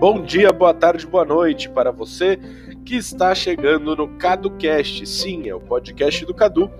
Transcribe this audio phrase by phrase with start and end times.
[0.00, 2.38] Bom dia, boa tarde, boa noite para você
[2.84, 5.06] que está chegando no CaduCast.
[5.06, 6.70] Sim, é o podcast do Cadu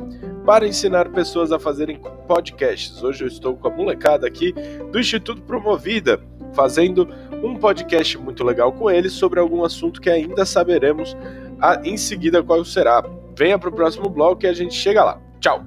[0.44, 3.02] para ensinar pessoas a fazerem podcasts.
[3.02, 4.52] Hoje eu estou com a molecada aqui
[4.90, 6.20] do Instituto Promovida,
[6.52, 7.08] fazendo
[7.42, 11.16] um podcast muito legal com eles sobre algum assunto que ainda saberemos
[11.84, 13.02] em seguida qual será.
[13.36, 15.20] Venha para o próximo bloco e a gente chega lá.
[15.40, 15.64] Tchau!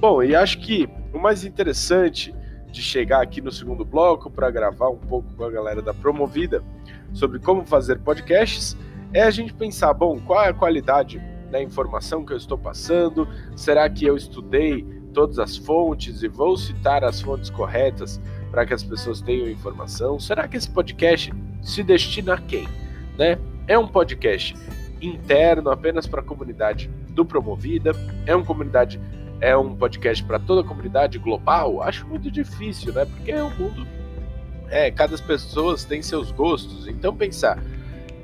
[0.00, 2.32] Bom, e acho que o mais interessante
[2.70, 6.62] de chegar aqui no segundo bloco para gravar um pouco com a galera da Promovida
[7.12, 8.76] sobre como fazer podcasts
[9.12, 13.26] é a gente pensar, bom, qual é a qualidade da informação que eu estou passando?
[13.56, 18.20] Será que eu estudei todas as fontes e vou citar as fontes corretas
[18.52, 20.20] para que as pessoas tenham informação?
[20.20, 22.68] Será que esse podcast se destina a quem?
[23.18, 23.36] Né?
[23.66, 24.54] É um podcast
[25.02, 27.90] interno apenas para a comunidade do Promovida?
[28.26, 29.00] É uma comunidade
[29.40, 33.04] é um podcast para toda a comunidade global, acho muito difícil, né?
[33.04, 33.86] Porque é um mundo.
[34.68, 36.86] É, cada pessoa tem seus gostos.
[36.88, 37.62] Então, pensar,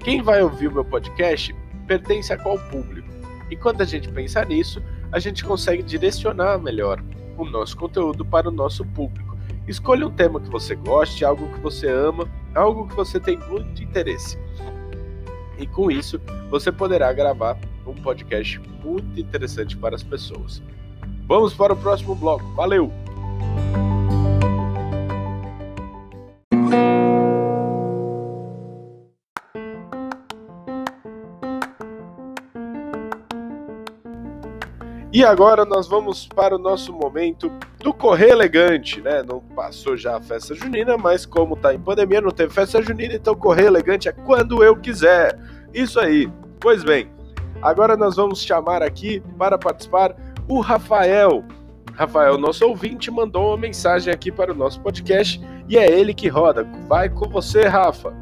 [0.00, 1.54] quem vai ouvir o meu podcast
[1.86, 3.08] pertence a qual público?
[3.50, 7.02] E quando a gente pensar nisso, a gente consegue direcionar melhor
[7.38, 9.36] o nosso conteúdo para o nosso público.
[9.66, 13.82] Escolha um tema que você goste, algo que você ama, algo que você tem muito
[13.82, 14.38] interesse.
[15.58, 17.56] E com isso, você poderá gravar
[17.86, 20.62] um podcast muito interessante para as pessoas.
[21.26, 22.44] Vamos para o próximo bloco.
[22.54, 22.90] Valeu!
[35.14, 39.22] E agora nós vamos para o nosso momento do correr elegante, né?
[39.22, 43.14] Não passou já a festa junina, mas como tá em pandemia, não teve festa junina,
[43.14, 45.38] então correr elegante é quando eu quiser.
[45.72, 46.28] Isso aí.
[46.58, 47.08] Pois bem,
[47.62, 50.16] agora nós vamos chamar aqui para participar
[50.48, 51.44] o Rafael.
[51.94, 56.28] Rafael, nosso ouvinte, mandou uma mensagem aqui para o nosso podcast e é ele que
[56.28, 56.64] roda.
[56.88, 58.12] Vai com você, Rafa.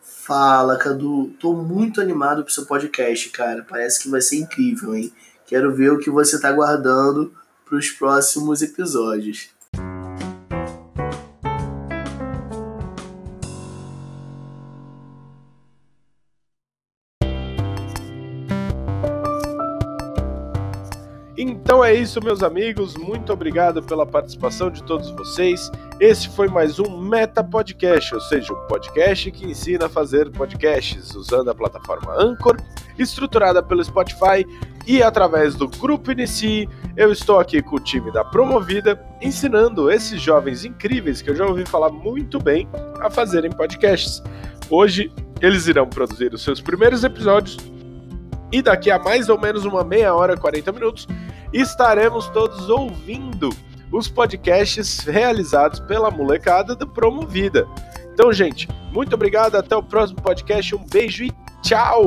[0.00, 1.34] Fala, Cadu.
[1.40, 3.66] Tô muito animado pro seu podcast, cara.
[3.68, 5.12] Parece que vai ser incrível, hein?
[5.44, 9.50] Quero ver o que você tá guardando para os próximos episódios.
[21.36, 22.94] Então é isso, meus amigos.
[22.94, 25.70] Muito obrigado pela participação de todos vocês.
[25.98, 31.14] Esse foi mais um Meta Podcast, ou seja, um podcast que ensina a fazer podcasts
[31.14, 32.56] usando a plataforma Anchor,
[32.98, 34.44] estruturada pelo Spotify
[34.86, 36.68] e através do Grupo Inicie.
[36.96, 41.46] Eu estou aqui com o time da Promovida, ensinando esses jovens incríveis que eu já
[41.46, 42.68] ouvi falar muito bem
[43.00, 44.22] a fazerem podcasts.
[44.68, 45.10] Hoje
[45.40, 47.56] eles irão produzir os seus primeiros episódios
[48.52, 51.08] e daqui a mais ou menos uma meia hora, 40 minutos,
[51.52, 53.48] estaremos todos ouvindo
[53.90, 57.66] os podcasts realizados pela molecada do Promovida.
[58.12, 62.04] Então, gente, muito obrigado, até o próximo podcast, um beijo e tchau!